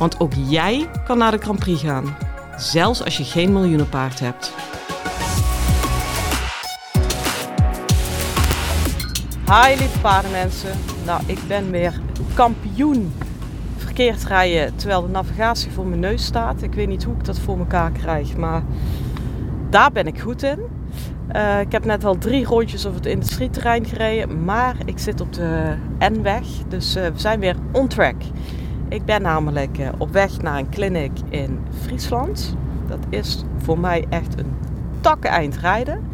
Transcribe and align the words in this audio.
Want 0.00 0.20
ook 0.20 0.32
jij 0.48 0.88
kan 1.04 1.18
naar 1.18 1.30
de 1.30 1.38
Grand 1.38 1.58
Prix 1.58 1.82
gaan, 1.82 2.16
zelfs 2.56 3.04
als 3.04 3.16
je 3.16 3.24
geen 3.24 3.52
miljoenenpaard 3.52 4.20
hebt. 4.20 4.54
Hi 9.46 9.76
lieve 9.78 9.98
paardenmensen. 9.98 10.78
Nou, 11.06 11.22
ik 11.26 11.38
ben 11.48 11.70
weer 11.70 12.00
kampioen 12.34 13.12
verkeerd 13.76 14.24
rijden 14.24 14.76
terwijl 14.76 15.02
de 15.02 15.08
navigatie 15.08 15.70
voor 15.70 15.86
mijn 15.86 16.00
neus 16.00 16.24
staat. 16.24 16.62
Ik 16.62 16.74
weet 16.74 16.88
niet 16.88 17.04
hoe 17.04 17.14
ik 17.14 17.24
dat 17.24 17.38
voor 17.38 17.58
elkaar 17.58 17.90
krijg, 17.90 18.36
maar 18.36 18.62
daar 19.70 19.92
ben 19.92 20.06
ik 20.06 20.20
goed 20.20 20.42
in. 20.42 20.58
Uh, 21.36 21.60
ik 21.60 21.72
heb 21.72 21.84
net 21.84 22.04
al 22.04 22.18
drie 22.18 22.44
rondjes 22.44 22.86
over 22.86 22.98
het 22.98 23.08
industrieterrein 23.08 23.84
gereden, 23.84 24.44
maar 24.44 24.76
ik 24.84 24.98
zit 24.98 25.20
op 25.20 25.32
de 25.32 25.74
N-weg, 25.98 26.46
dus 26.68 26.96
uh, 26.96 27.02
we 27.02 27.18
zijn 27.18 27.40
weer 27.40 27.56
on 27.72 27.88
track. 27.88 28.16
Ik 28.90 29.04
ben 29.04 29.22
namelijk 29.22 29.78
uh, 29.78 29.88
op 29.98 30.12
weg 30.12 30.42
naar 30.42 30.58
een 30.58 30.70
clinic 30.70 31.10
in 31.28 31.58
Friesland. 31.82 32.56
Dat 32.86 32.98
is 33.08 33.44
voor 33.58 33.78
mij 33.78 34.06
echt 34.08 34.38
een 34.38 34.52
takkeneind 35.00 35.56
rijden, 35.56 36.04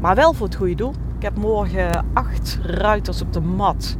maar 0.00 0.14
wel 0.14 0.32
voor 0.32 0.46
het 0.46 0.56
goede 0.56 0.74
doel. 0.74 0.92
Ik 1.16 1.22
heb 1.22 1.36
morgen 1.36 2.06
acht 2.12 2.58
ruiters 2.62 3.22
op 3.22 3.32
de 3.32 3.40
mat 3.40 3.96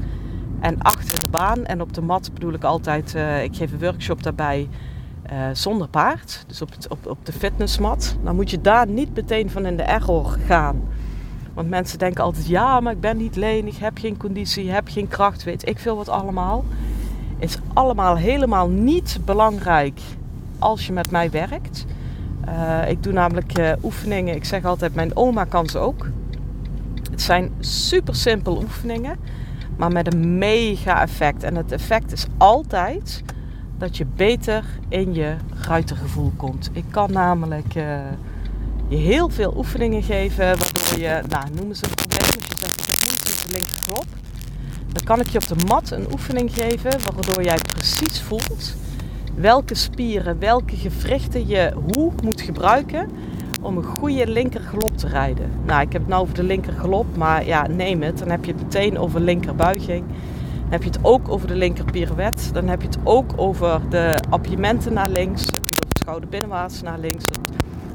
en 0.61 0.79
acht 0.79 1.21
de 1.21 1.29
baan. 1.29 1.65
En 1.65 1.81
op 1.81 1.93
de 1.93 2.01
mat 2.01 2.31
bedoel 2.35 2.53
ik 2.53 2.65
altijd, 2.65 3.15
ik 3.43 3.57
geef 3.57 3.73
een 3.73 3.79
workshop 3.79 4.23
daarbij 4.23 4.69
uh, 5.33 5.39
zonder 5.53 5.89
paard, 5.89 6.45
dus 6.47 6.63
op, 6.63 6.69
op, 6.89 7.07
op 7.07 7.27
de 7.27 7.33
fitnessmat, 7.33 8.17
dan 8.23 8.35
moet 8.35 8.51
je 8.51 8.61
daar 8.61 8.87
niet 8.87 9.15
meteen 9.15 9.51
van 9.51 9.67
in 9.67 9.77
de 9.77 9.83
error 9.83 10.37
gaan. 10.47 10.83
Want 11.55 11.69
mensen 11.69 11.99
denken 11.99 12.25
altijd, 12.25 12.47
ja, 12.47 12.81
maar 12.81 12.93
ik 12.93 13.01
ben 13.01 13.17
niet 13.17 13.37
lenig, 13.37 13.79
heb 13.79 13.99
geen 13.99 14.17
conditie, 14.17 14.71
heb 14.71 14.89
geen 14.89 15.09
kracht, 15.09 15.45
weet 15.45 15.69
ik 15.69 15.79
veel 15.79 15.97
wat 15.97 16.09
allemaal. 16.09 16.65
Is 17.45 17.59
allemaal 17.73 18.17
helemaal 18.17 18.69
niet 18.69 19.19
belangrijk 19.25 20.01
als 20.59 20.87
je 20.87 20.93
met 20.93 21.11
mij 21.11 21.31
werkt. 21.31 21.85
Uh, 22.49 22.91
ik 22.91 23.03
doe 23.03 23.13
namelijk 23.13 23.59
uh, 23.59 23.73
oefeningen, 23.83 24.35
ik 24.35 24.45
zeg 24.45 24.65
altijd, 24.65 24.95
mijn 24.95 25.17
oma 25.17 25.45
kan 25.45 25.69
ze 25.69 25.79
ook. 25.79 26.07
Het 27.11 27.23
zijn 27.23 27.53
super 27.59 28.15
simpele 28.15 28.63
oefeningen, 28.63 29.19
maar 29.77 29.93
met 29.93 30.15
een 30.15 30.39
mega 30.39 31.03
effect. 31.03 31.43
En 31.43 31.57
het 31.57 31.73
effect 31.73 32.13
is 32.13 32.27
altijd 32.37 33.23
dat 33.79 33.97
je 33.97 34.07
beter 34.17 34.65
in 34.89 35.15
je 35.15 35.37
ruitergevoel 35.61 36.33
komt. 36.37 36.71
Ik 36.73 36.85
kan 36.91 37.13
namelijk 37.13 37.75
uh, 37.75 37.99
je 38.89 38.97
heel 38.97 39.29
veel 39.29 39.55
oefeningen 39.57 40.03
geven, 40.03 40.45
waardoor 40.45 40.99
je, 40.99 41.21
nou 41.29 41.45
noemen 41.55 41.77
ze 41.77 41.85
het 41.85 41.95
probleem, 41.95 42.31
als 42.41 42.47
je 42.47 42.57
zegt 42.59 43.29
ik 43.29 43.47
de 43.47 43.53
linkerklop. 43.53 44.14
Dan 44.95 45.05
kan 45.05 45.21
ik 45.21 45.29
je 45.29 45.39
op 45.39 45.49
de 45.49 45.67
mat 45.67 45.91
een 45.91 46.07
oefening 46.13 46.55
geven, 46.55 46.91
waardoor 46.91 47.45
jij 47.45 47.59
precies 47.75 48.21
voelt 48.21 48.75
welke 49.35 49.75
spieren, 49.75 50.39
welke 50.39 50.77
gewrichten 50.77 51.47
je 51.47 51.73
hoe 51.95 52.13
moet 52.23 52.41
gebruiken 52.41 53.11
om 53.63 53.77
een 53.77 53.85
goede 53.85 54.27
linkergalop 54.27 54.97
te 54.97 55.09
rijden. 55.09 55.51
Nou, 55.67 55.83
ik 55.83 55.93
heb 55.93 56.01
het 56.01 56.11
nou 56.11 56.23
over 56.23 56.35
de 56.35 56.43
linkergalop, 56.43 57.17
maar 57.17 57.47
ja, 57.47 57.67
neem 57.67 58.03
het. 58.03 58.19
Dan 58.19 58.31
heb 58.31 58.45
je 58.45 58.53
het 58.53 58.63
meteen 58.63 58.99
over 58.99 59.21
linkerbuiging 59.21 60.05
heb 60.75 60.83
je 60.83 60.89
het 60.89 60.99
ook 61.03 61.29
over 61.29 61.49
de 61.49 61.55
linker 61.55 61.85
pirouette. 61.85 62.53
Dan 62.53 62.69
heb 62.69 62.81
je 62.81 62.87
het 62.87 62.99
ook 63.05 63.33
over 63.37 63.81
de 63.89 64.19
appiëmenten 64.31 64.93
naar 64.93 65.09
links. 65.09 65.47
Dan 65.47 65.61
heb 65.65 65.75
je 65.75 65.89
het 65.89 65.99
schouder 65.99 66.29
binnenwaarts 66.29 66.83
naar 66.83 66.99
links. 66.99 67.27
Dat 67.27 67.39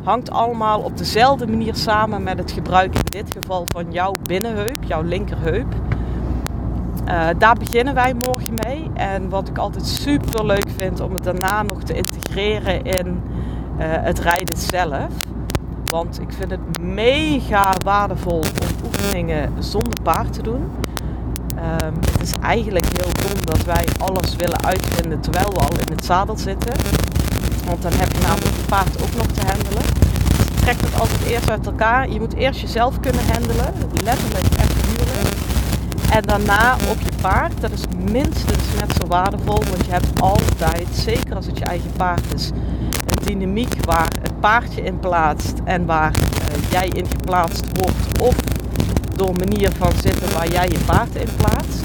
hangt 0.04 0.32
allemaal 0.32 0.82
op 0.82 0.98
dezelfde 0.98 1.48
manier 1.48 1.76
samen 1.76 2.24
met 2.24 2.38
het 2.38 2.52
gebruik 2.52 2.96
in 2.96 3.22
dit 3.24 3.34
geval 3.34 3.66
van 3.72 3.92
jouw 3.92 4.18
binnenheup, 4.24 4.84
jouw 4.84 5.02
linkerheup. 5.02 5.76
Uh, 7.10 7.28
daar 7.38 7.56
beginnen 7.56 7.94
wij 7.94 8.14
morgen 8.14 8.54
mee. 8.66 8.92
En 8.94 9.30
wat 9.30 9.48
ik 9.48 9.58
altijd 9.58 9.86
super 9.86 10.46
leuk 10.46 10.70
vind 10.78 11.00
om 11.00 11.14
het 11.14 11.24
daarna 11.24 11.64
nog 11.64 11.84
te 11.84 11.94
integreren 11.94 12.84
in 12.84 13.08
uh, 13.08 13.86
het 13.86 14.20
rijden 14.20 14.58
zelf. 14.58 15.08
Want 15.90 16.22
ik 16.22 16.34
vind 16.34 16.52
het 16.52 16.82
mega 16.82 17.74
waardevol 17.84 18.40
om 18.40 18.86
oefeningen 18.86 19.54
zonder 19.60 19.94
paard 20.04 20.34
te 20.34 20.42
doen. 20.42 20.72
Um, 21.84 21.94
het 22.12 22.22
is 22.22 22.34
eigenlijk 22.42 22.86
heel 22.86 23.12
dom 23.28 23.46
dat 23.46 23.64
wij 23.64 23.88
alles 23.98 24.36
willen 24.36 24.66
uitvinden 24.66 25.20
terwijl 25.20 25.50
we 25.50 25.60
al 25.60 25.80
in 25.80 25.92
het 25.96 26.06
zadel 26.06 26.38
zitten. 26.38 26.74
Want 27.66 27.82
dan 27.82 27.92
heb 27.96 28.12
je 28.12 28.20
namelijk 28.22 28.56
het 28.56 28.66
paard 28.66 29.02
ook 29.04 29.16
nog 29.16 29.26
te 29.26 29.46
handelen. 29.46 29.84
Dus 30.38 30.62
trek 30.62 30.82
het 30.82 31.00
altijd 31.00 31.26
eerst 31.26 31.50
uit 31.50 31.66
elkaar. 31.66 32.10
Je 32.10 32.20
moet 32.20 32.34
eerst 32.34 32.60
jezelf 32.60 33.00
kunnen 33.00 33.22
handelen, 33.32 33.74
letterlijk. 34.04 34.59
En 36.12 36.22
daarna 36.22 36.74
op 36.74 37.00
je 37.00 37.12
paard. 37.22 37.62
Dat 37.62 37.72
is 37.72 37.84
minstens 38.12 38.64
net 38.80 38.94
zo 39.02 39.08
waardevol, 39.08 39.64
want 39.70 39.86
je 39.86 39.92
hebt 39.92 40.22
altijd, 40.22 40.88
zeker 40.92 41.36
als 41.36 41.46
het 41.46 41.58
je 41.58 41.66
eigen 41.66 41.92
paard 41.98 42.34
is, 42.36 42.50
een 43.06 43.26
dynamiek 43.26 43.86
waar 43.86 44.14
het 44.22 44.40
paardje 44.40 44.82
in 44.82 45.00
plaatst 45.00 45.54
en 45.64 45.86
waar 45.86 46.16
uh, 46.18 46.72
jij 46.72 46.88
in 46.88 47.08
geplaatst 47.08 47.66
wordt. 47.74 48.22
Of 48.22 48.36
door 49.16 49.34
manier 49.36 49.72
van 49.78 49.92
zitten 50.02 50.34
waar 50.34 50.52
jij 50.52 50.68
je 50.68 50.80
paard 50.86 51.16
in 51.16 51.28
plaatst. 51.38 51.84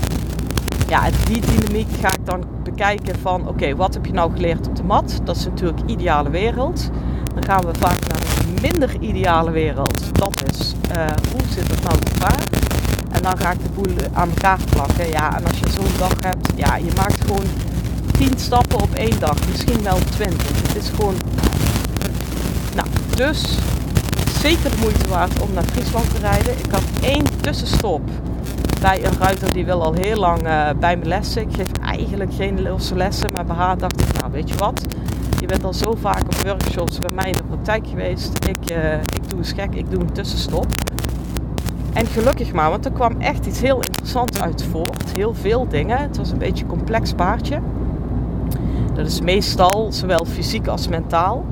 Ja, 0.89 1.07
en 1.07 1.13
die 1.25 1.41
dynamiek 1.41 1.89
ga 2.01 2.09
ik 2.09 2.27
dan 2.27 2.45
bekijken 2.63 3.19
van 3.19 3.49
oké, 3.49 3.77
wat 3.77 3.95
heb 3.95 4.07
je 4.07 4.13
nou 4.13 4.33
geleerd 4.33 4.67
op 4.67 4.77
de 4.77 4.84
mat? 4.84 5.21
Dat 5.25 5.37
is 5.37 5.45
natuurlijk 5.45 5.81
ideale 5.87 6.31
wereld. 6.31 6.91
Dan 7.34 7.45
gaan 7.45 7.65
we 7.65 7.79
vaak 7.79 7.99
naar 8.09 8.21
een 8.47 8.59
minder 8.63 8.97
ideale 9.01 9.51
wereld. 9.51 10.19
Dat 10.19 10.43
is 10.51 10.75
uh, 10.97 11.07
hoe 11.33 11.41
zit 11.49 11.71
het 11.71 11.83
nou 11.83 11.97
op 11.97 12.19
paard? 12.19 12.44
En 13.15 13.23
dan 13.23 13.39
ga 13.39 13.51
ik 13.51 13.63
de 13.63 13.71
boel 13.75 13.97
aan 14.13 14.29
elkaar 14.29 14.59
plakken. 14.71 15.09
Ja, 15.09 15.37
en 15.37 15.47
als 15.47 15.59
je 15.59 15.71
zo'n 15.71 15.99
dag 15.99 16.15
hebt, 16.21 16.49
ja, 16.57 16.77
je 16.77 16.91
maakt 16.97 17.21
gewoon 17.21 17.47
10 18.19 18.33
stappen 18.37 18.83
op 18.83 18.95
één 18.95 19.19
dag, 19.19 19.37
misschien 19.49 19.83
wel 19.83 19.99
20. 20.11 20.49
Het 20.49 20.77
is 20.77 20.89
gewoon. 20.89 21.15
Nou, 22.75 22.89
dus 23.17 23.59
zeker 24.41 24.71
moeite 24.81 25.09
waard 25.09 25.41
om 25.41 25.53
naar 25.53 25.65
Friesland 25.65 26.15
te 26.15 26.21
rijden. 26.21 26.59
Ik 26.59 26.71
had 26.71 26.83
één 27.01 27.25
tussenstop 27.41 28.03
bij 28.81 29.05
een 29.05 29.19
ruiter 29.19 29.53
die 29.53 29.65
wil 29.65 29.83
al 29.83 29.93
heel 29.93 30.17
lang 30.17 30.47
uh, 30.47 30.69
bij 30.81 30.97
me 30.97 31.05
lessen. 31.05 31.43
Ik 31.43 31.55
geef 31.55 31.73
eigenlijk 31.83 32.35
geen 32.35 32.63
losse 32.63 32.97
lessen, 32.97 33.33
maar 33.33 33.45
bij 33.45 33.57
haar 33.57 33.79
dacht 33.79 34.01
ik, 34.01 34.21
nou 34.21 34.33
weet 34.33 34.49
je 34.49 34.55
wat, 34.55 34.83
je 35.41 35.47
bent 35.47 35.65
al 35.65 35.73
zo 35.73 35.95
vaak 36.01 36.23
op 36.23 36.37
workshops 36.43 36.99
bij 36.99 37.15
mij 37.15 37.27
in 37.27 37.37
de 37.37 37.45
praktijk 37.45 37.87
geweest. 37.87 38.47
Ik, 38.49 38.71
uh, 38.71 38.95
ik 38.95 39.29
doe 39.29 39.39
eens 39.39 39.53
gek, 39.53 39.75
ik 39.75 39.91
doe 39.91 40.01
een 40.01 40.13
tussenstop. 40.13 40.67
En 41.94 42.06
gelukkig 42.06 42.53
maar, 42.53 42.71
want 42.71 42.84
er 42.84 42.93
kwam 42.93 43.21
echt 43.21 43.47
iets 43.47 43.60
heel 43.60 43.81
interessants 43.81 44.41
uit 44.41 44.65
voort. 44.65 45.12
Heel 45.15 45.34
veel 45.34 45.69
dingen. 45.69 45.99
Het 45.99 46.16
was 46.16 46.31
een 46.31 46.38
beetje 46.38 46.65
een 46.65 46.71
complex 46.71 47.12
paardje. 47.12 47.59
Dat 48.94 49.06
is 49.06 49.21
meestal 49.21 49.93
zowel 49.93 50.25
fysiek 50.25 50.66
als 50.66 50.88
mentaal. 50.88 51.44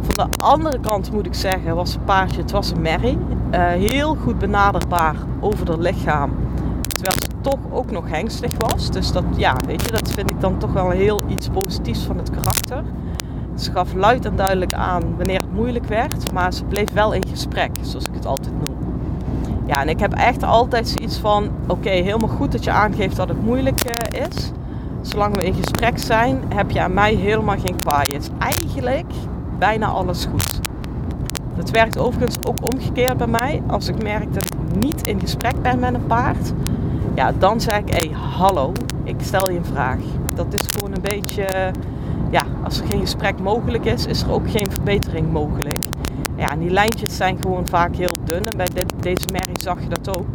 Van 0.00 0.30
de 0.30 0.38
andere 0.38 0.80
kant 0.80 1.12
moet 1.12 1.26
ik 1.26 1.34
zeggen, 1.34 1.74
was 1.74 1.92
het 1.92 2.04
paardje, 2.04 2.40
het 2.40 2.50
was 2.50 2.70
een 2.70 2.80
merrie. 2.80 3.18
Uh, 3.54 3.66
heel 3.66 4.14
goed 4.14 4.38
benaderbaar 4.38 5.16
over 5.40 5.68
het 5.68 5.80
lichaam. 5.80 6.30
Terwijl 6.80 7.16
ze 7.18 7.28
toch 7.40 7.60
ook 7.70 7.90
nog 7.90 8.08
hengstig 8.08 8.50
was. 8.58 8.90
Dus 8.90 9.12
dat, 9.12 9.24
ja, 9.36 9.56
weet 9.66 9.84
je, 9.84 9.90
dat 9.90 10.10
vind 10.10 10.30
ik 10.30 10.40
dan 10.40 10.58
toch 10.58 10.72
wel 10.72 10.90
heel 10.90 11.22
iets 11.28 11.48
positiefs 11.48 12.00
van 12.00 12.18
het 12.18 12.30
karakter. 12.30 12.82
Ze 13.54 13.72
gaf 13.72 13.94
luid 13.94 14.24
en 14.24 14.36
duidelijk 14.36 14.72
aan 14.72 15.16
wanneer 15.16 15.40
het 15.40 15.52
moeilijk 15.52 15.84
werd. 15.86 16.32
Maar 16.32 16.52
ze 16.52 16.64
bleef 16.64 16.92
wel 16.92 17.12
in 17.12 17.26
gesprek, 17.28 17.70
zoals 17.80 18.04
ik 18.04 18.14
het 18.14 18.26
altijd 18.26 18.54
noem. 18.54 18.73
Ja, 19.66 19.80
en 19.80 19.88
ik 19.88 20.00
heb 20.00 20.12
echt 20.12 20.42
altijd 20.42 20.88
zoiets 20.88 21.18
van: 21.18 21.50
oké, 21.66 21.90
helemaal 21.90 22.28
goed 22.28 22.52
dat 22.52 22.64
je 22.64 22.70
aangeeft 22.70 23.16
dat 23.16 23.28
het 23.28 23.44
moeilijk 23.44 23.84
uh, 23.84 24.26
is. 24.28 24.50
Zolang 25.00 25.36
we 25.36 25.44
in 25.44 25.54
gesprek 25.54 25.98
zijn, 25.98 26.42
heb 26.54 26.70
je 26.70 26.80
aan 26.80 26.94
mij 26.94 27.14
helemaal 27.14 27.58
geen 27.64 27.78
kwaai. 27.78 28.12
Het 28.12 28.22
is 28.22 28.30
eigenlijk 28.38 29.12
bijna 29.58 29.86
alles 29.86 30.24
goed. 30.30 30.60
Dat 31.56 31.70
werkt 31.70 31.98
overigens 31.98 32.38
ook 32.46 32.72
omgekeerd 32.74 33.16
bij 33.16 33.26
mij. 33.26 33.62
Als 33.66 33.88
ik 33.88 34.02
merk 34.02 34.34
dat 34.34 34.44
ik 34.44 34.84
niet 34.84 35.06
in 35.06 35.20
gesprek 35.20 35.62
ben 35.62 35.78
met 35.78 35.94
een 35.94 36.06
paard, 36.06 36.52
ja, 37.14 37.32
dan 37.38 37.60
zeg 37.60 37.78
ik: 37.78 37.88
hé, 37.88 38.08
hey, 38.08 38.18
hallo, 38.36 38.72
ik 39.04 39.16
stel 39.20 39.50
je 39.50 39.58
een 39.58 39.64
vraag. 39.64 39.98
Dat 40.34 40.46
is 40.54 40.60
gewoon 40.76 40.94
een 40.94 41.02
beetje, 41.02 41.72
ja, 42.30 42.42
als 42.64 42.80
er 42.80 42.86
geen 42.86 43.00
gesprek 43.00 43.40
mogelijk 43.40 43.84
is, 43.84 44.06
is 44.06 44.22
er 44.22 44.32
ook 44.32 44.50
geen 44.50 44.66
verbetering 44.70 45.32
mogelijk. 45.32 45.78
Ja, 46.36 46.56
die 46.56 46.70
lijntjes 46.70 47.16
zijn 47.16 47.38
gewoon 47.40 47.68
vaak 47.68 47.96
heel 47.96 48.16
dun. 48.24 48.46
En 48.46 48.56
bij 48.56 48.68
deze 49.00 49.26
merrie 49.32 49.60
zag 49.60 49.80
je 49.80 49.88
dat 49.88 50.16
ook. 50.16 50.26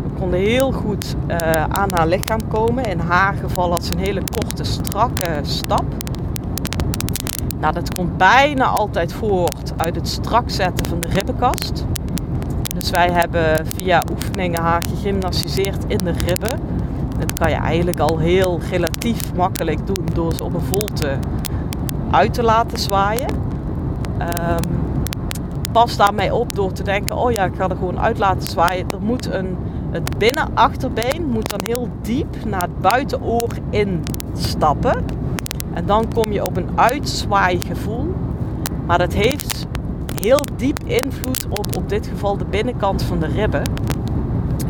Mijn 0.00 0.14
konden 0.18 0.38
heel 0.38 0.72
goed 0.72 1.16
uh, 1.28 1.64
aan 1.64 1.92
haar 1.92 2.06
lichaam 2.06 2.48
komen. 2.48 2.84
In 2.84 2.98
haar 2.98 3.34
geval 3.34 3.70
had 3.70 3.84
ze 3.84 3.92
een 3.92 3.98
hele 3.98 4.22
korte, 4.32 4.64
strakke 4.64 5.40
stap. 5.42 5.84
Nou, 7.60 7.74
dat 7.74 7.94
komt 7.94 8.16
bijna 8.16 8.64
altijd 8.64 9.12
voort 9.12 9.72
uit 9.76 9.94
het 9.94 10.08
strak 10.08 10.50
zetten 10.50 10.86
van 10.86 11.00
de 11.00 11.06
ribbenkast. 11.06 11.84
Dus 12.74 12.90
wij 12.90 13.10
hebben 13.10 13.66
via 13.66 14.04
oefeningen 14.12 14.60
haar 14.60 14.82
gegymnastiseerd 14.82 15.84
in 15.86 15.98
de 15.98 16.12
ribben. 16.26 16.60
Dat 17.18 17.32
kan 17.38 17.50
je 17.50 17.56
eigenlijk 17.56 17.98
al 17.98 18.18
heel 18.18 18.60
relatief 18.70 19.34
makkelijk 19.34 19.86
doen 19.86 20.06
door 20.14 20.34
ze 20.34 20.44
op 20.44 20.54
een 20.54 20.60
volte 20.60 21.18
uit 22.10 22.34
te 22.34 22.42
laten 22.42 22.78
zwaaien. 22.78 23.28
Um, 24.20 24.83
pas 25.74 25.96
daarmee 25.96 26.34
op 26.34 26.54
door 26.54 26.72
te 26.72 26.82
denken, 26.82 27.16
oh 27.16 27.32
ja, 27.32 27.44
ik 27.44 27.54
ga 27.56 27.68
er 27.68 27.76
gewoon 27.76 28.00
uit 28.00 28.18
laten 28.18 28.48
zwaaien. 28.48 28.90
Er 28.90 29.00
moet 29.00 29.32
een, 29.32 29.56
het 29.90 30.18
binnenachterbeen 30.18 31.26
moet 31.30 31.48
dan 31.48 31.60
heel 31.64 31.88
diep 32.02 32.44
naar 32.44 32.60
het 32.60 32.80
buitenoor 32.80 33.48
instappen. 33.70 35.04
En 35.72 35.86
dan 35.86 36.12
kom 36.12 36.32
je 36.32 36.44
op 36.44 36.56
een 36.56 36.68
uitzwaaigevoel. 36.74 38.14
Maar 38.86 38.98
dat 38.98 39.12
heeft 39.12 39.66
heel 40.20 40.44
diep 40.56 40.78
invloed 40.84 41.46
op, 41.48 41.76
op 41.76 41.88
dit 41.88 42.06
geval 42.06 42.36
de 42.36 42.44
binnenkant 42.44 43.02
van 43.02 43.18
de 43.18 43.26
ribben. 43.26 43.62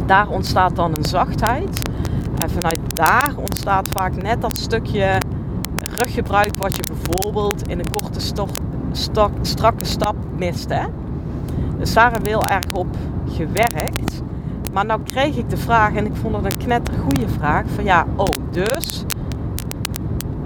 Daar 0.07 0.29
ontstaat 0.29 0.77
dan 0.77 0.95
een 0.95 1.05
zachtheid. 1.05 1.83
En 2.43 2.51
vanuit 2.51 2.97
daar 2.97 3.33
ontstaat 3.37 3.89
vaak 3.89 4.23
net 4.23 4.41
dat 4.41 4.57
stukje 4.57 5.19
ruggebruik 5.97 6.57
wat 6.57 6.77
je 6.77 6.83
bijvoorbeeld 6.93 7.69
in 7.69 7.79
een 7.79 7.91
korte 7.91 8.21
strakke 9.43 9.85
stap 9.85 10.17
mist. 10.37 10.69
Hè? 10.69 10.85
Dus 11.79 11.95
daar 11.95 12.13
hebben 12.13 12.29
heel 12.29 12.47
erg 12.47 12.73
op 12.73 12.97
gewerkt. 13.29 14.23
Maar 14.73 14.87
nou 14.87 15.01
kreeg 15.03 15.37
ik 15.37 15.51
de 15.51 15.57
vraag, 15.57 15.95
en 15.95 16.07
ik 16.07 16.17
vond 16.17 16.35
het 16.37 16.53
een 16.53 16.59
knettergoeie 16.59 17.29
vraag, 17.29 17.65
van 17.75 17.85
ja, 17.85 18.07
oh, 18.17 18.35
dus, 18.51 19.05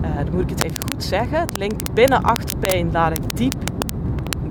uh, 0.04 0.16
dan 0.16 0.32
moet 0.32 0.40
ik 0.42 0.50
het 0.50 0.64
even 0.64 0.82
goed 0.92 1.04
zeggen, 1.04 1.40
het 1.40 1.56
link 1.56 1.94
binnen 1.94 2.22
achterbeen 2.22 2.90
laat 2.92 3.18
ik 3.18 3.24
diep 3.34 3.54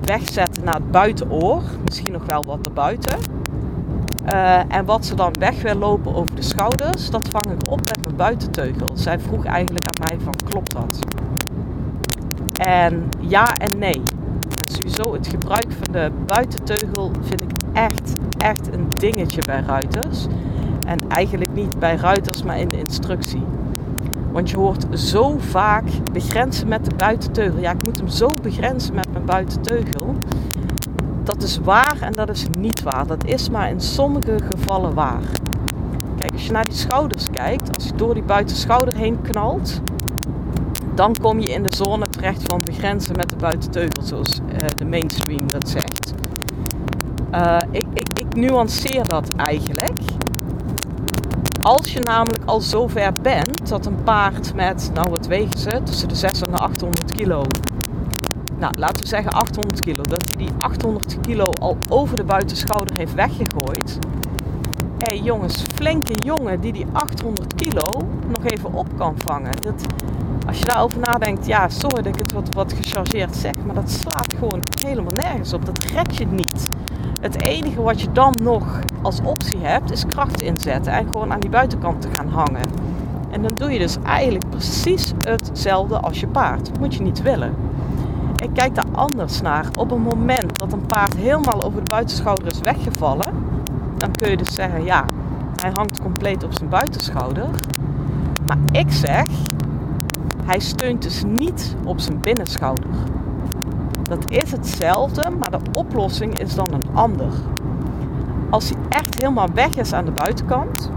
wegzetten 0.04 0.64
naar 0.64 0.74
het 0.74 0.90
buitenoor, 0.90 1.62
misschien 1.84 2.12
nog 2.12 2.24
wel 2.26 2.44
wat 2.44 2.66
erbuiten. 2.66 3.18
Uh, 4.32 4.74
en 4.74 4.84
wat 4.84 5.06
ze 5.06 5.14
dan 5.14 5.32
weg 5.38 5.62
wil 5.62 5.74
lopen 5.74 6.14
over 6.14 6.34
de 6.34 6.42
schouders, 6.42 7.10
dat 7.10 7.28
vang 7.28 7.50
ik 7.50 7.70
op 7.70 7.78
met 7.78 8.02
mijn 8.02 8.16
buitenteugel. 8.16 8.90
Zij 8.94 9.20
vroeg 9.20 9.44
eigenlijk 9.44 9.86
aan 9.86 10.06
mij 10.08 10.18
van, 10.24 10.34
klopt 10.48 10.72
dat? 10.72 10.98
En 12.58 13.08
ja 13.20 13.54
en 13.54 13.78
nee. 13.78 14.02
Sowieso 14.64 15.12
het 15.12 15.26
gebruik 15.26 15.66
van 15.72 15.92
de 15.92 16.10
buitenteugel 16.26 17.10
vind 17.20 17.42
ik 17.42 17.50
echt, 17.72 18.12
echt 18.38 18.72
een 18.72 18.88
dingetje 18.96 19.42
bij 19.42 19.62
ruiters. 19.66 20.26
En 20.86 21.00
eigenlijk 21.08 21.54
niet 21.54 21.78
bij 21.78 21.96
ruiters, 21.96 22.42
maar 22.42 22.58
in 22.58 22.68
de 22.68 22.78
instructie. 22.78 23.42
Want 24.32 24.50
je 24.50 24.56
hoort 24.56 24.86
zo 24.98 25.36
vaak 25.38 25.84
begrenzen 26.12 26.68
met 26.68 26.84
de 26.84 26.94
buitenteugel. 26.96 27.60
Ja, 27.60 27.70
ik 27.72 27.82
moet 27.82 27.96
hem 27.96 28.08
zo 28.08 28.28
begrenzen 28.42 28.94
met 28.94 29.12
mijn 29.12 29.24
buitenteugel. 29.24 30.14
Dat 31.22 31.42
is 31.42 31.58
waar 31.58 31.96
en 32.00 32.12
dat 32.12 32.28
is 32.28 32.46
niet 32.58 32.82
waar. 32.82 33.06
Dat 33.06 33.24
is 33.24 33.50
maar 33.50 33.70
in 33.70 33.80
sommige 33.80 34.38
gevallen 34.50 34.94
waar. 34.94 35.22
Kijk, 36.18 36.32
als 36.32 36.46
je 36.46 36.52
naar 36.52 36.64
die 36.64 36.74
schouders 36.74 37.30
kijkt, 37.30 37.76
als 37.76 37.84
je 37.84 37.92
door 37.96 38.14
die 38.14 38.22
buitenschouder 38.22 38.94
heen 38.94 39.22
knalt, 39.22 39.80
dan 40.98 41.14
kom 41.20 41.40
je 41.40 41.48
in 41.48 41.62
de 41.62 41.74
zone 41.74 42.08
terecht 42.08 42.42
van 42.42 42.60
begrenzen 42.64 43.16
met 43.16 43.30
de 43.30 43.36
buitenteugel, 43.36 44.02
zoals 44.02 44.40
uh, 44.40 44.56
de 44.76 44.84
mainstream 44.84 45.50
dat 45.50 45.68
zegt. 45.68 46.12
Uh, 47.34 47.56
ik, 47.70 47.86
ik, 47.94 48.08
ik 48.14 48.34
nuanceer 48.34 49.08
dat 49.08 49.30
eigenlijk. 49.36 49.98
Als 51.62 51.92
je 51.92 52.00
namelijk 52.00 52.44
al 52.44 52.60
zover 52.60 53.12
bent 53.22 53.68
dat 53.68 53.86
een 53.86 54.02
paard 54.02 54.54
met, 54.54 54.90
nou 54.94 55.10
wat 55.10 55.26
wegen 55.26 55.58
ze, 55.58 55.80
tussen 55.84 56.08
de 56.08 56.14
600 56.14 56.60
en 56.60 56.66
800 56.66 57.12
kilo. 57.12 57.42
Nou, 58.58 58.78
laten 58.78 59.02
we 59.02 59.08
zeggen 59.08 59.32
800 59.32 59.80
kilo. 59.80 60.02
Dat 60.02 60.28
hij 60.28 60.36
die 60.36 60.50
800 60.58 61.20
kilo 61.20 61.52
al 61.60 61.76
over 61.88 62.16
de 62.16 62.24
buitenschouder 62.24 62.96
heeft 62.96 63.14
weggegooid. 63.14 63.98
Hé 64.98 65.14
hey 65.14 65.18
jongens, 65.18 65.62
flinke 65.74 66.14
jongen 66.24 66.60
die 66.60 66.72
die 66.72 66.86
800 66.92 67.54
kilo 67.54 68.08
nog 68.28 68.44
even 68.44 68.72
op 68.72 68.86
kan 68.96 69.14
vangen. 69.18 69.52
Dat, 69.62 69.86
als 70.48 70.58
je 70.58 70.64
daarover 70.64 71.00
nadenkt, 71.00 71.46
ja, 71.46 71.68
sorry 71.68 72.02
dat 72.02 72.06
ik 72.06 72.18
het 72.18 72.32
wat, 72.32 72.54
wat 72.54 72.72
gechargeerd 72.72 73.36
zeg, 73.36 73.52
maar 73.66 73.74
dat 73.74 73.90
slaat 73.90 74.34
gewoon 74.38 74.62
helemaal 74.82 75.12
nergens 75.12 75.52
op. 75.52 75.66
Dat 75.66 75.84
red 75.84 76.16
je 76.16 76.26
niet. 76.26 76.68
Het 77.20 77.42
enige 77.42 77.82
wat 77.82 78.00
je 78.00 78.12
dan 78.12 78.34
nog 78.42 78.78
als 79.02 79.20
optie 79.22 79.58
hebt, 79.60 79.90
is 79.90 80.06
kracht 80.06 80.42
inzetten 80.42 80.92
en 80.92 81.06
gewoon 81.06 81.32
aan 81.32 81.40
die 81.40 81.50
buitenkant 81.50 82.00
te 82.00 82.08
gaan 82.12 82.28
hangen. 82.28 82.62
En 83.30 83.42
dan 83.42 83.54
doe 83.54 83.72
je 83.72 83.78
dus 83.78 83.96
eigenlijk 84.02 84.50
precies 84.50 85.12
hetzelfde 85.20 86.00
als 86.00 86.20
je 86.20 86.26
paard. 86.26 86.66
Dat 86.66 86.78
moet 86.78 86.94
je 86.94 87.02
niet 87.02 87.22
willen. 87.22 87.54
Ik 88.36 88.50
kijk 88.54 88.74
daar 88.74 88.90
anders 88.92 89.40
naar. 89.40 89.66
Op 89.78 89.90
het 89.90 89.98
moment 89.98 90.58
dat 90.58 90.72
een 90.72 90.86
paard 90.86 91.16
helemaal 91.16 91.62
over 91.62 91.84
de 91.84 91.90
buitenschouder 91.90 92.46
is 92.46 92.60
weggevallen, 92.60 93.32
dan 93.96 94.10
kun 94.10 94.30
je 94.30 94.36
dus 94.36 94.54
zeggen, 94.54 94.84
ja, 94.84 95.04
hij 95.62 95.70
hangt 95.74 96.00
compleet 96.00 96.44
op 96.44 96.52
zijn 96.54 96.68
buitenschouder. 96.68 97.48
Maar 98.46 98.58
ik 98.72 98.92
zeg, 98.92 99.26
hij 100.48 100.58
steunt 100.58 101.02
dus 101.02 101.22
niet 101.26 101.76
op 101.84 102.00
zijn 102.00 102.20
binnenschouder. 102.20 102.90
Dat 104.02 104.30
is 104.30 104.50
hetzelfde, 104.50 105.30
maar 105.30 105.50
de 105.50 105.78
oplossing 105.78 106.38
is 106.38 106.54
dan 106.54 106.72
een 106.72 106.94
ander. 106.94 107.32
Als 108.50 108.68
hij 108.70 108.78
echt 108.88 109.18
helemaal 109.18 109.48
weg 109.54 109.76
is 109.76 109.92
aan 109.92 110.04
de 110.04 110.10
buitenkant, 110.10 110.90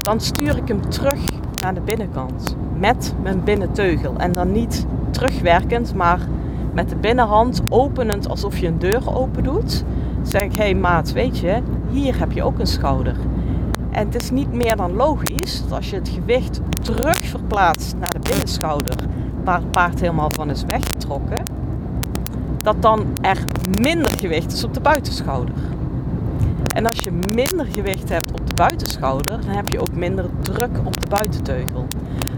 dan 0.00 0.20
stuur 0.20 0.56
ik 0.56 0.68
hem 0.68 0.90
terug 0.90 1.20
naar 1.62 1.74
de 1.74 1.80
binnenkant 1.80 2.56
met 2.78 3.14
mijn 3.22 3.44
binnenteugel. 3.44 4.14
En 4.16 4.32
dan 4.32 4.52
niet 4.52 4.86
terugwerkend, 5.10 5.94
maar 5.94 6.20
met 6.72 6.88
de 6.88 6.96
binnenhand 6.96 7.62
openend 7.68 8.28
alsof 8.28 8.58
je 8.58 8.66
een 8.66 8.78
deur 8.78 9.16
open 9.16 9.42
doet. 9.42 9.84
Zeg 10.22 10.42
ik, 10.42 10.56
hé 10.56 10.62
hey 10.62 10.74
maat, 10.74 11.12
weet 11.12 11.38
je, 11.38 11.62
hier 11.90 12.18
heb 12.18 12.32
je 12.32 12.42
ook 12.42 12.58
een 12.58 12.66
schouder. 12.66 13.16
En 13.90 14.06
het 14.06 14.22
is 14.22 14.30
niet 14.30 14.52
meer 14.52 14.76
dan 14.76 14.92
logisch 14.92 15.62
dat 15.62 15.72
als 15.72 15.90
je 15.90 15.96
het 15.96 16.08
gewicht 16.08 16.60
terug 16.82 17.15
verplaatst 17.28 17.96
naar 17.98 18.10
de 18.10 18.18
binnenschouder, 18.18 18.96
waar 19.44 19.58
het 19.58 19.70
paard 19.70 20.00
helemaal 20.00 20.30
van 20.30 20.50
is 20.50 20.64
weggetrokken, 20.64 21.42
dat 22.62 22.82
dan 22.82 23.06
er 23.20 23.44
minder 23.80 24.10
gewicht 24.18 24.52
is 24.52 24.64
op 24.64 24.74
de 24.74 24.80
buitenschouder. 24.80 25.54
En 26.74 26.86
als 26.86 26.98
je 26.98 27.12
minder 27.34 27.66
gewicht 27.66 28.08
hebt 28.08 28.30
op 28.30 28.46
de 28.46 28.54
buitenschouder, 28.54 29.40
dan 29.40 29.54
heb 29.54 29.68
je 29.68 29.80
ook 29.80 29.92
minder 29.92 30.24
druk 30.40 30.78
op 30.84 31.00
de 31.00 31.08
buitenteugel. 31.08 31.86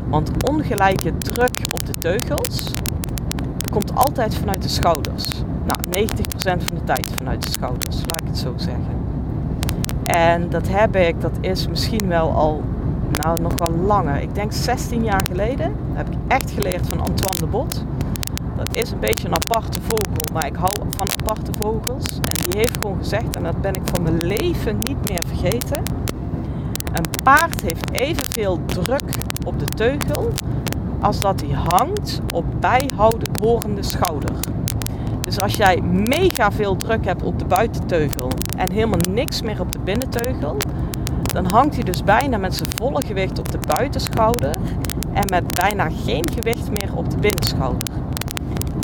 Want 0.09 0.31
ongelijke 0.49 1.19
druk 1.19 1.61
op 1.71 1.87
de 1.87 1.93
teugels 1.99 2.73
komt 3.71 3.95
altijd 3.95 4.35
vanuit 4.35 4.63
de 4.63 4.69
schouders. 4.69 5.43
Nou, 5.67 6.07
90% 6.09 6.65
van 6.65 6.75
de 6.75 6.85
tijd 6.85 7.13
vanuit 7.17 7.43
de 7.43 7.51
schouders, 7.51 7.97
laat 7.97 8.21
ik 8.21 8.27
het 8.27 8.39
zo 8.39 8.53
zeggen. 8.57 8.97
En 10.05 10.51
dat 10.51 10.69
heb 10.69 10.97
ik, 10.97 11.21
dat 11.21 11.33
is 11.41 11.69
misschien 11.69 12.09
wel 12.09 12.31
al, 12.31 12.63
nou 13.11 13.41
nog 13.41 13.53
wel 13.57 13.71
langer. 13.71 14.21
Ik 14.21 14.35
denk 14.35 14.53
16 14.53 15.05
jaar 15.05 15.25
geleden 15.31 15.75
heb 15.93 16.09
ik 16.09 16.17
echt 16.29 16.51
geleerd 16.51 16.87
van 16.87 17.01
Antoine 17.01 17.39
de 17.39 17.47
Bot. 17.47 17.85
Dat 18.57 18.69
is 18.77 18.91
een 18.91 19.01
beetje 19.01 19.29
een 19.29 19.35
aparte 19.35 19.81
vogel, 19.83 20.33
maar 20.33 20.47
ik 20.47 20.57
hou 20.57 20.75
van 20.89 21.09
aparte 21.21 21.51
vogels. 21.59 22.05
En 22.15 22.51
die 22.51 22.59
heeft 22.59 22.79
gewoon 22.81 22.99
gezegd, 22.99 23.37
en 23.37 23.43
dat 23.43 23.61
ben 23.61 23.75
ik 23.75 23.83
van 23.85 24.03
mijn 24.03 24.23
leven 24.25 24.79
niet 24.83 25.09
meer 25.09 25.23
vergeten. 25.27 25.83
Een 26.93 27.23
paard 27.23 27.61
heeft 27.61 27.91
evenveel 27.91 28.59
druk 28.67 29.11
op 29.45 29.59
de 29.59 29.67
teugel 29.75 30.33
als 31.01 31.21
dat 31.21 31.41
hij 31.41 31.59
hangt 31.71 32.21
op 32.35 32.45
bijhorende 32.61 33.83
schouder. 33.83 34.33
Dus 35.25 35.41
als 35.41 35.57
jij 35.57 35.81
mega 35.83 36.53
veel 36.53 36.77
druk 36.77 37.05
hebt 37.05 37.23
op 37.23 37.39
de 37.39 37.45
buitenteugel 37.45 38.29
en 38.57 38.73
helemaal 38.73 39.01
niks 39.11 39.43
meer 39.43 39.61
op 39.61 39.73
de 39.73 39.79
binnenteugel, 39.79 40.57
dan 41.43 41.53
hangt 41.53 41.75
hij 41.75 41.85
dus 41.85 42.05
bijna 42.05 42.37
met 42.37 42.55
zijn 42.55 42.71
volle 42.77 43.05
gewicht 43.05 43.39
op 43.39 43.51
de 43.51 43.59
buitenschouder 43.67 44.57
en 45.13 45.25
met 45.31 45.55
bijna 45.55 45.91
geen 46.05 46.29
gewicht 46.33 46.71
meer 46.71 46.97
op 46.97 47.11
de 47.11 47.17
binnenschouder. 47.17 47.83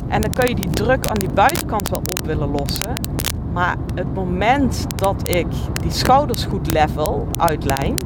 En 0.09 0.21
dan 0.21 0.33
kun 0.33 0.49
je 0.49 0.55
die 0.55 0.71
druk 0.71 1.07
aan 1.07 1.19
die 1.19 1.33
buitenkant 1.33 1.89
wel 1.89 2.03
op 2.07 2.27
willen 2.27 2.51
lossen, 2.51 2.97
maar 3.53 3.77
het 3.95 4.15
moment 4.15 4.87
dat 4.99 5.29
ik 5.29 5.47
die 5.83 5.91
schouders 5.91 6.45
goed 6.45 6.73
level 6.73 7.29
uitlijn, 7.39 7.97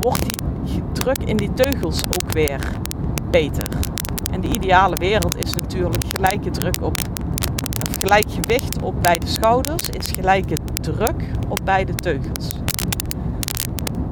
wordt 0.00 0.22
die 0.22 0.82
druk 0.92 1.18
in 1.24 1.36
die 1.36 1.52
teugels 1.54 2.04
ook 2.04 2.32
weer 2.32 2.60
beter. 3.30 3.68
En 4.30 4.40
de 4.40 4.48
ideale 4.48 4.96
wereld 4.96 5.44
is 5.44 5.54
natuurlijk 5.54 6.04
gelijke 6.14 6.50
druk 6.50 6.82
op 6.82 7.00
gelijk 8.00 8.30
gewicht 8.30 8.82
op 8.82 9.02
beide 9.02 9.26
schouders 9.26 9.90
is 9.90 10.10
gelijke 10.10 10.58
druk 10.80 11.24
op 11.48 11.60
beide 11.64 11.94
teugels. 11.94 12.65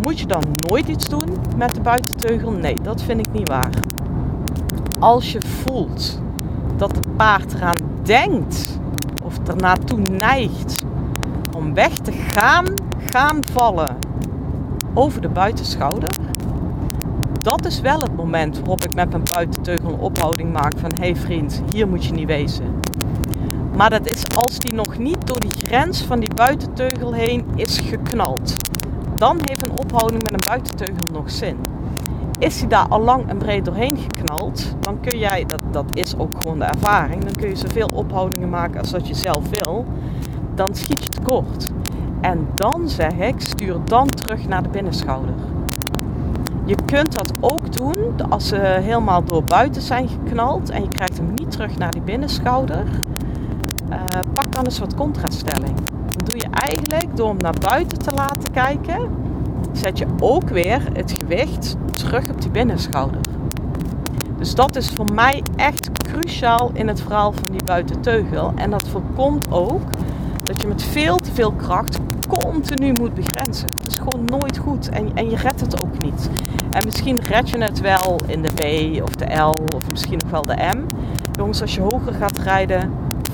Moet 0.05 0.19
je 0.19 0.27
dan 0.27 0.43
nooit 0.69 0.89
iets 0.89 1.09
doen 1.09 1.29
met 1.57 1.75
de 1.75 1.81
buitenteugel? 1.81 2.51
Nee, 2.51 2.77
dat 2.83 3.03
vind 3.03 3.27
ik 3.27 3.33
niet 3.33 3.49
waar. 3.49 3.71
Als 4.99 5.33
je 5.33 5.41
voelt 5.41 6.21
dat 6.77 6.97
het 6.97 7.17
paard 7.17 7.55
eraan 7.55 7.77
denkt 8.03 8.79
of 9.23 9.49
er 9.49 9.57
naartoe 9.57 9.99
neigt 9.99 10.85
om 11.57 11.75
weg 11.75 11.99
te 11.99 12.13
gaan, 12.13 12.67
gaan 13.11 13.39
vallen 13.53 13.97
over 14.95 15.21
de 15.21 15.29
buitenschouder, 15.29 16.11
dat 17.43 17.65
is 17.65 17.81
wel 17.81 18.01
het 18.01 18.17
moment 18.17 18.59
waarop 18.59 18.85
ik 18.85 18.95
met 18.95 19.11
mijn 19.11 19.23
buitenteugel 19.33 19.89
een 19.89 19.99
ophouding 19.99 20.53
maak 20.53 20.73
van 20.77 20.91
hé 20.95 21.05
hey 21.05 21.17
vriend, 21.17 21.63
hier 21.73 21.89
moet 21.89 22.05
je 22.05 22.13
niet 22.13 22.27
wezen. 22.27 22.81
Maar 23.77 23.91
dat 23.91 24.11
is 24.15 24.37
als 24.37 24.59
die 24.59 24.75
nog 24.75 24.99
niet 24.99 25.27
door 25.27 25.41
die 25.41 25.55
grens 25.59 26.03
van 26.03 26.21
die 26.21 26.35
buitenteugel 26.35 27.13
heen 27.13 27.45
is 27.55 27.79
geknald. 27.79 28.57
Dan 29.17 29.39
heeft 29.45 29.63
een 29.63 29.79
ophouding 29.79 30.23
met 30.23 30.33
een 30.33 30.49
buitenteugel 30.49 31.07
nog 31.13 31.31
zin. 31.31 31.57
Is 32.39 32.59
hij 32.59 32.69
daar 32.69 32.89
al 32.89 33.01
lang 33.01 33.29
en 33.29 33.39
breed 33.39 33.65
doorheen 33.65 33.97
geknald, 33.97 34.75
dan 34.81 35.01
kun 35.01 35.19
jij, 35.19 35.45
dat, 35.47 35.61
dat 35.71 35.85
is 35.93 36.19
ook 36.19 36.33
gewoon 36.39 36.59
de 36.59 36.65
ervaring, 36.65 37.25
dan 37.25 37.33
kun 37.33 37.49
je 37.49 37.57
zoveel 37.57 37.91
ophoudingen 37.93 38.51
maken 38.51 38.81
als 38.81 38.91
dat 38.91 39.09
je 39.09 39.15
zelf 39.15 39.43
wil. 39.51 39.85
Dan 40.55 40.75
schiet 40.75 41.03
je 41.03 41.09
tekort. 41.09 41.71
En 42.21 42.49
dan 42.55 42.89
zeg 42.89 43.13
ik, 43.13 43.41
stuur 43.41 43.77
dan 43.85 44.07
terug 44.07 44.49
naar 44.49 44.63
de 44.63 44.69
binnenschouder. 44.69 45.35
Je 46.65 46.77
kunt 46.85 47.15
dat 47.15 47.33
ook 47.41 47.77
doen 47.77 48.31
als 48.31 48.49
ze 48.49 48.57
helemaal 48.57 49.25
door 49.25 49.45
buiten 49.45 49.83
zijn 49.83 50.09
geknald 50.09 50.71
en 50.71 50.83
je 50.83 50.89
krijgt 50.89 51.17
hem 51.17 51.35
niet 51.35 51.51
terug 51.51 51.79
naar 51.79 51.91
die 51.91 52.03
binnenschouder. 52.03 52.85
Uh, 53.91 53.97
pak 54.33 54.53
dan 54.53 54.65
een 54.65 54.71
soort 54.71 54.95
contraststelling. 54.95 55.94
Eigenlijk 56.55 57.17
door 57.17 57.29
hem 57.29 57.37
naar 57.37 57.59
buiten 57.61 57.99
te 57.99 58.13
laten 58.13 58.51
kijken, 58.53 59.09
zet 59.73 59.99
je 59.99 60.07
ook 60.21 60.49
weer 60.49 60.81
het 60.93 61.13
gewicht 61.13 61.77
terug 61.91 62.31
op 62.31 62.41
die 62.41 62.51
binnenschouder. 62.51 63.21
Dus 64.39 64.55
dat 64.55 64.77
is 64.77 64.91
voor 64.91 65.13
mij 65.15 65.43
echt 65.57 65.91
cruciaal 65.93 66.71
in 66.73 66.89
het 66.89 67.01
verhaal 67.01 67.33
van 67.33 67.51
die 67.51 67.65
buitenteugel. 67.65 68.53
En 68.55 68.71
dat 68.71 68.89
voorkomt 68.89 69.47
ook 69.51 69.83
dat 70.43 70.61
je 70.61 70.69
met 70.69 70.83
veel 70.83 71.21
te 71.21 71.33
veel 71.33 71.53
kracht 71.53 71.99
continu 72.29 72.93
moet 72.93 73.15
begrenzen. 73.15 73.69
Dat 73.77 73.87
is 73.87 73.97
gewoon 73.97 74.25
nooit 74.25 74.59
goed 74.59 74.89
en, 74.89 75.11
en 75.15 75.31
je 75.31 75.37
redt 75.37 75.61
het 75.61 75.83
ook 75.83 76.03
niet. 76.03 76.31
En 76.71 76.85
misschien 76.85 77.21
red 77.21 77.51
je 77.51 77.59
het 77.63 77.81
wel 77.81 78.21
in 78.27 78.43
de 78.43 78.53
B 78.55 79.03
of 79.03 79.11
de 79.11 79.35
L 79.35 79.67
of 79.77 79.91
misschien 79.91 80.19
nog 80.19 80.31
wel 80.31 80.43
de 80.43 80.71
M. 80.77 80.87
Jongens, 81.33 81.61
als 81.61 81.75
je 81.75 81.81
hoger 81.81 82.13
gaat 82.13 82.39
rijden, 82.39 82.93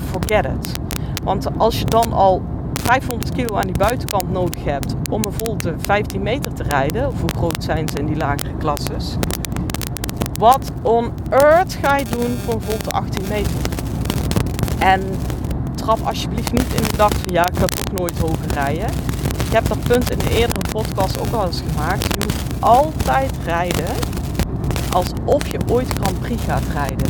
forget 0.09 0.45
it. 0.45 0.79
Want 1.23 1.47
als 1.57 1.79
je 1.79 1.85
dan 1.85 2.13
al 2.13 2.41
500 2.91 3.31
kilo 3.31 3.55
aan 3.55 3.65
die 3.65 3.77
buitenkant 3.77 4.31
nodig 4.31 4.63
hebt 4.63 4.95
om 5.11 5.23
een 5.23 5.33
volte 5.33 5.75
15 5.77 6.21
meter 6.21 6.53
te 6.53 6.63
rijden, 6.63 7.07
of 7.07 7.21
hoe 7.21 7.29
groot 7.37 7.63
zijn 7.63 7.89
ze 7.89 7.97
in 7.97 8.05
die 8.05 8.15
lagere 8.15 8.57
klasses, 8.57 9.15
wat 10.37 10.71
on 10.81 11.11
earth 11.29 11.77
ga 11.81 11.97
je 11.97 12.05
doen 12.05 12.37
voor 12.43 12.53
een 12.53 12.61
volte 12.61 12.89
18 12.89 13.23
meter? 13.29 13.55
En 14.79 15.01
trap 15.75 15.99
alsjeblieft 16.03 16.51
niet 16.51 16.73
in 16.73 16.83
de 16.83 16.97
dag 16.97 17.11
van 17.11 17.33
ja, 17.33 17.47
ik 17.47 17.57
ga 17.57 17.65
toch 17.65 17.91
nooit 17.97 18.19
hoger 18.19 18.53
rijden. 18.53 18.89
Ik 19.45 19.51
heb 19.51 19.67
dat 19.67 19.83
punt 19.83 20.11
in 20.11 20.17
de 20.17 20.37
eerdere 20.39 20.61
podcast 20.71 21.19
ook 21.19 21.33
al 21.33 21.45
eens 21.45 21.63
gemaakt. 21.71 22.07
Je 22.07 22.17
moet 22.19 22.33
altijd 22.59 23.31
rijden 23.45 23.95
alsof 24.91 25.47
je 25.47 25.59
ooit 25.67 25.93
Grand 25.99 26.19
Prix 26.19 26.43
gaat 26.43 26.63
rijden. 26.73 27.09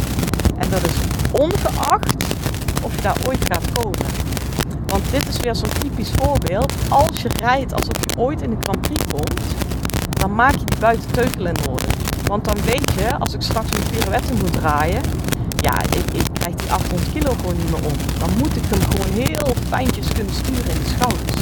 En 0.57 0.69
dat 0.69 0.85
is 0.85 0.95
ongeacht 1.31 2.15
of 2.83 2.95
je 2.95 3.01
daar 3.01 3.17
ooit 3.27 3.45
gaat 3.45 3.71
komen. 3.71 4.21
Want 4.91 5.11
dit 5.11 5.27
is 5.27 5.37
weer 5.37 5.55
zo'n 5.55 5.79
typisch 5.79 6.11
voorbeeld. 6.15 6.73
Als 6.89 7.21
je 7.21 7.29
rijdt 7.39 7.73
alsof 7.73 7.95
je 7.99 8.17
ooit 8.17 8.41
in 8.41 8.49
de 8.49 8.55
Grand 8.59 8.81
Prix 8.81 9.01
komt, 9.11 9.41
dan 10.09 10.35
maak 10.35 10.51
je 10.51 10.65
die 10.65 10.79
buitenteugel 10.79 11.45
in 11.45 11.67
orde. 11.69 11.85
Want 12.25 12.45
dan 12.45 12.55
weet 12.65 12.91
je, 12.95 13.17
als 13.19 13.33
ik 13.33 13.41
straks 13.41 13.67
een 13.71 13.89
pirouette 13.91 14.33
moet 14.33 14.53
draaien, 14.53 15.01
ja, 15.57 15.81
ik, 15.81 16.13
ik 16.13 16.25
krijg 16.33 16.55
die 16.55 16.71
800 16.71 17.11
kilo 17.11 17.33
gewoon 17.39 17.55
niet 17.57 17.69
meer 17.71 17.85
om. 17.85 17.97
Dan 18.19 18.29
moet 18.37 18.55
ik 18.55 18.63
hem 18.67 18.81
gewoon 18.81 19.25
heel 19.25 19.55
fijntjes 19.67 20.07
kunnen 20.07 20.33
sturen 20.33 20.71
in 20.75 20.83
de 20.83 20.89
schouders. 20.95 21.41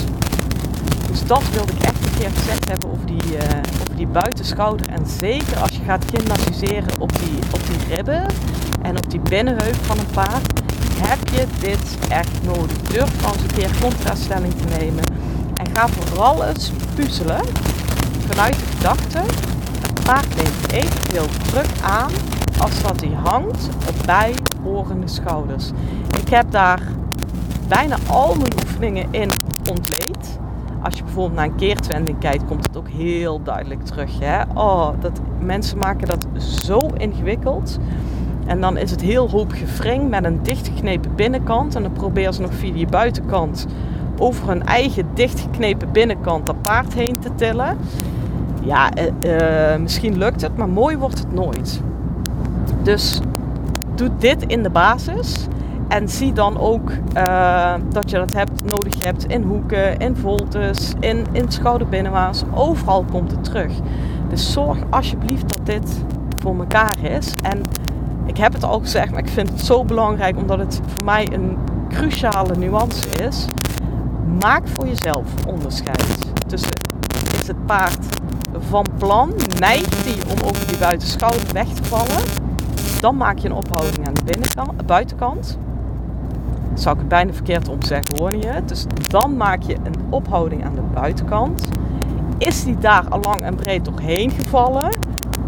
Dus 1.08 1.26
dat 1.26 1.44
wilde 1.54 1.72
ik 1.72 1.84
echt 1.84 2.06
een 2.06 2.18
keer 2.20 2.30
gezegd 2.30 2.70
hebben 2.70 2.92
over 2.92 3.06
die, 3.06 3.24
uh, 3.24 3.42
over 3.82 3.96
die 3.96 4.08
buitenschouder. 4.08 4.90
En 4.90 5.06
zeker 5.20 5.58
als 5.58 5.72
je 5.72 5.84
gaat 5.86 6.06
gymnastiseren 6.14 7.00
op 7.00 7.12
die, 7.20 7.40
op 7.52 7.62
die 7.68 7.96
ribben 7.96 8.26
en 8.82 8.98
op 8.98 9.10
die 9.10 9.20
binnenheup 9.20 9.76
van 9.82 10.00
een 10.00 10.12
paard, 10.14 10.59
heb 11.02 11.28
je 11.28 11.46
dit 11.60 11.98
echt 12.10 12.44
nodig. 12.44 12.78
Durf 12.78 13.22
dan 13.22 13.32
eens 13.32 13.42
een 13.42 13.58
keer 13.58 13.72
contraststelling 13.82 14.54
te 14.54 14.78
nemen. 14.80 15.04
En 15.54 15.68
ga 15.76 15.88
vooral 15.88 16.46
eens 16.46 16.72
puzzelen 16.96 17.42
vanuit 18.28 18.54
de 18.54 18.66
gedachte, 18.76 19.18
het 19.82 20.04
paard 20.04 20.36
neemt 20.36 20.72
evenveel 20.72 21.26
druk 21.52 21.82
aan 21.82 22.12
als 22.60 22.82
dat 22.82 23.02
hij 23.02 23.14
hangt 23.24 23.70
bij 24.06 24.34
horende 24.64 25.08
schouders. 25.08 25.72
Ik 26.22 26.30
heb 26.30 26.52
daar 26.52 26.82
bijna 27.68 27.98
al 28.08 28.36
mijn 28.36 28.54
oefeningen 28.64 29.08
in 29.12 29.30
ontleed. 29.70 30.40
Als 30.82 30.96
je 30.96 31.04
bijvoorbeeld 31.04 31.36
naar 31.36 31.46
een 31.46 31.56
keertwending 31.56 32.20
kijkt, 32.20 32.46
komt 32.46 32.68
het 32.68 32.78
ook 32.78 32.90
heel 32.90 33.44
duidelijk 33.44 33.86
terug. 33.86 34.20
Hè? 34.20 34.42
Oh, 34.54 34.90
dat, 35.00 35.20
mensen 35.40 35.78
maken 35.78 36.08
dat 36.08 36.28
zo 36.38 36.78
ingewikkeld. 36.98 37.80
En 38.50 38.62
dan 38.62 38.78
is 38.78 38.92
het 38.92 39.02
heel 39.02 39.30
hoop 39.30 39.52
gevring 39.52 40.10
met 40.10 40.26
een 40.26 40.40
dichtgeknepen 40.44 41.16
binnenkant. 41.16 41.76
En 41.76 41.82
dan 41.82 41.92
proberen 41.92 42.34
ze 42.34 42.42
nog 42.42 42.54
via 42.54 42.74
die 42.74 42.88
buitenkant 42.88 43.68
over 44.18 44.48
hun 44.48 44.66
eigen 44.66 45.08
dichtgeknepen 45.14 45.92
binnenkant 45.92 46.46
dat 46.46 46.62
paard 46.62 46.94
heen 46.94 47.20
te 47.20 47.30
tillen. 47.36 47.78
Ja, 48.64 48.90
uh, 49.26 49.76
misschien 49.82 50.18
lukt 50.18 50.42
het, 50.42 50.58
maar 50.58 50.70
mooi 50.70 50.98
wordt 50.98 51.18
het 51.18 51.34
nooit. 51.34 51.82
Dus 52.84 53.20
doe 53.96 54.10
dit 54.18 54.44
in 54.46 54.64
de 54.64 54.70
basis. 54.70 55.48
En 55.88 56.10
zie 56.10 56.34
dan 56.34 56.60
ook 56.60 56.92
uh, 57.18 57.74
dat 57.90 58.10
je 58.10 58.18
dat 58.18 58.34
hebt, 58.34 58.64
nodig 58.64 59.04
hebt 59.04 59.26
in 59.26 59.42
hoeken, 59.42 59.98
in 59.98 60.16
voltes, 60.16 60.94
in, 61.00 61.26
in 61.32 61.52
schouderbinnenwaas. 61.52 62.44
Overal 62.54 63.06
komt 63.12 63.32
het 63.32 63.44
terug. 63.44 63.72
Dus 64.30 64.52
zorg 64.52 64.78
alsjeblieft 64.90 65.58
dat 65.58 65.66
dit 65.66 66.04
voor 66.38 66.60
elkaar 66.60 66.98
is. 67.04 67.34
En 67.42 67.62
ik 68.30 68.38
heb 68.38 68.54
het 68.54 68.64
al 68.64 68.80
gezegd, 68.80 69.12
maar 69.12 69.20
ik 69.20 69.30
vind 69.30 69.50
het 69.50 69.62
zo 69.62 69.84
belangrijk 69.84 70.38
omdat 70.38 70.60
het 70.60 70.82
voor 70.86 71.06
mij 71.06 71.28
een 71.34 71.58
cruciale 71.88 72.56
nuance 72.56 73.08
is. 73.10 73.48
Maak 74.40 74.68
voor 74.68 74.88
jezelf 74.88 75.26
onderscheid 75.48 76.32
tussen 76.48 76.72
is 77.42 77.48
het 77.48 77.66
paard 77.66 77.98
van 78.70 78.86
plan, 78.98 79.34
neigt 79.60 80.06
hij 80.06 80.34
om 80.34 80.48
over 80.48 80.68
die 80.68 80.78
buitenschouder 80.78 81.54
weg 81.54 81.68
te 81.68 81.84
vallen, 81.84 82.24
dan 83.00 83.18
maak 83.18 83.38
je 83.38 83.48
een 83.48 83.56
ophouding 83.56 84.08
aan 84.08 84.14
de 84.14 84.24
binnenkant, 84.24 84.86
buitenkant. 84.86 85.58
Zou 86.74 86.94
ik 86.96 87.00
het 87.00 87.10
bijna 87.10 87.34
verkeerd 87.34 87.68
omzeggen, 87.68 88.18
hoor 88.18 88.36
je? 88.36 88.62
Dus 88.66 88.86
dan 89.08 89.38
maak 89.38 89.62
je 89.62 89.76
een 89.76 89.96
ophouding 90.10 90.66
aan 90.66 90.76
de 90.76 90.82
buitenkant. 90.94 91.70
Is 92.38 92.64
die 92.64 92.78
daar 92.78 93.06
al 93.10 93.20
lang 93.22 93.42
en 93.42 93.56
breed 93.56 93.86
doorheen 93.86 94.32
gevallen, 94.32 94.98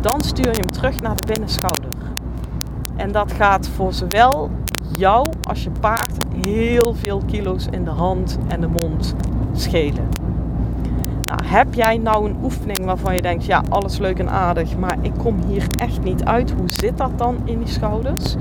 dan 0.02 0.22
stuur 0.22 0.52
je 0.52 0.58
hem 0.58 0.72
terug 0.72 1.02
naar 1.02 1.16
de 1.16 1.26
binnenschouder. 1.26 1.91
En 3.02 3.12
dat 3.12 3.32
gaat 3.32 3.68
voor 3.68 3.94
zowel 3.94 4.50
jou 4.98 5.28
als 5.44 5.64
je 5.64 5.70
paard 5.80 6.12
heel 6.46 6.96
veel 6.96 7.22
kilo's 7.26 7.68
in 7.72 7.84
de 7.84 7.90
hand 7.90 8.38
en 8.48 8.62
de 8.62 8.68
mond 8.68 9.16
schelen. 9.54 10.10
Nou, 11.26 11.40
heb 11.46 11.74
jij 11.74 11.98
nou 11.98 12.30
een 12.30 12.36
oefening 12.44 12.86
waarvan 12.86 13.16
je 13.16 13.22
denkt, 13.22 13.46
ja, 13.46 13.64
alles 13.70 13.98
leuk 13.98 14.20
en 14.20 14.30
aardig, 14.30 14.78
maar 14.78 14.98
ik 15.02 15.12
kom 15.18 15.40
hier 15.48 15.68
echt 15.76 16.04
niet 16.04 16.24
uit. 16.24 16.52
Hoe 16.52 16.70
zit 16.70 16.98
dat 16.98 17.18
dan 17.18 17.38
in 17.44 17.58
die 17.58 17.68
schouders? 17.68 18.36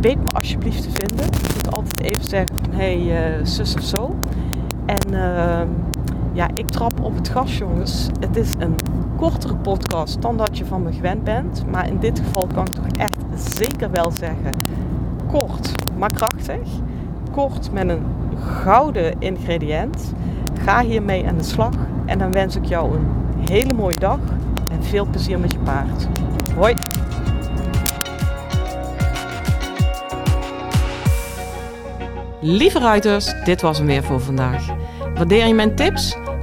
Weet 0.00 0.22
me 0.22 0.30
alsjeblieft 0.32 0.82
te 0.82 0.90
vinden. 0.90 1.26
Je 1.26 1.50
moet 1.54 1.74
altijd 1.74 2.00
even 2.00 2.24
zeggen 2.24 2.56
hé, 2.70 3.06
hey, 3.06 3.38
uh, 3.38 3.44
zus 3.46 3.74
of 3.74 3.82
zo. 3.82 4.14
En 4.86 5.12
uh, 5.12 5.60
ja, 6.36 6.48
ik 6.54 6.70
trap 6.70 7.00
op 7.00 7.14
het 7.14 7.28
gas, 7.28 7.58
jongens. 7.58 8.06
Het 8.20 8.36
is 8.36 8.54
een 8.58 8.76
kortere 9.16 9.56
podcast 9.56 10.22
dan 10.22 10.36
dat 10.36 10.58
je 10.58 10.64
van 10.64 10.82
me 10.82 10.92
gewend 10.92 11.24
bent. 11.24 11.64
Maar 11.70 11.88
in 11.88 11.98
dit 11.98 12.18
geval 12.18 12.46
kan 12.54 12.66
ik 12.66 12.72
toch 12.72 12.86
echt 12.98 13.16
zeker 13.34 13.90
wel 13.90 14.10
zeggen, 14.10 14.54
kort, 15.26 15.72
maar 15.98 16.12
krachtig. 16.12 16.68
Kort 17.30 17.72
met 17.72 17.88
een 17.88 18.02
gouden 18.62 19.14
ingrediënt. 19.18 20.12
Ga 20.60 20.82
hiermee 20.82 21.26
aan 21.26 21.36
de 21.36 21.44
slag 21.44 21.74
en 22.06 22.18
dan 22.18 22.32
wens 22.32 22.56
ik 22.56 22.64
jou 22.64 22.94
een 22.96 23.06
hele 23.50 23.72
mooie 23.72 23.98
dag 23.98 24.18
en 24.70 24.82
veel 24.82 25.06
plezier 25.06 25.38
met 25.38 25.52
je 25.52 25.58
paard. 25.58 26.08
Hoi! 26.56 26.74
Lieve 32.40 32.78
ruiters, 32.78 33.44
dit 33.44 33.60
was 33.60 33.78
hem 33.78 33.86
weer 33.86 34.02
voor 34.02 34.20
vandaag. 34.20 34.66
Waardeer 35.14 35.46
je 35.46 35.54
mijn 35.54 35.74
tips? 35.74 36.16